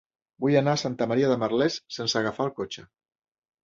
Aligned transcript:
Vull 0.45 0.57
anar 0.61 0.73
a 0.77 0.83
Santa 0.85 1.09
Maria 1.13 1.31
de 1.33 1.37
Merlès 1.45 1.79
sense 2.01 2.21
agafar 2.25 2.51
el 2.53 2.57
cotxe. 2.61 2.91